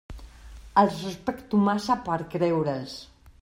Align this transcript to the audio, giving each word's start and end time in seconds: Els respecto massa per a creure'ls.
Els 0.83 1.03
respecto 1.09 1.61
massa 1.67 1.99
per 2.09 2.17
a 2.17 2.29
creure'ls. 2.33 3.01